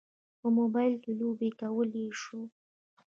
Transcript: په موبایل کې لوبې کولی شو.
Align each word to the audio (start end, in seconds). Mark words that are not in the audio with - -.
په 0.39 0.47
موبایل 0.57 0.93
کې 1.03 1.11
لوبې 1.19 1.49
کولی 1.59 2.05
شو. 2.21 2.41